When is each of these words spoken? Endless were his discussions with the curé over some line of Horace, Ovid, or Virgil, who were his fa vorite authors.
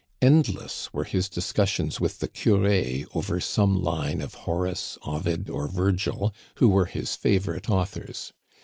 Endless 0.19 0.91
were 0.91 1.03
his 1.03 1.29
discussions 1.29 2.01
with 2.01 2.17
the 2.21 2.27
curé 2.27 3.05
over 3.13 3.39
some 3.39 3.83
line 3.83 4.19
of 4.19 4.33
Horace, 4.33 4.97
Ovid, 5.05 5.47
or 5.47 5.67
Virgil, 5.67 6.33
who 6.55 6.69
were 6.69 6.85
his 6.85 7.15
fa 7.15 7.39
vorite 7.39 7.69
authors. 7.69 8.33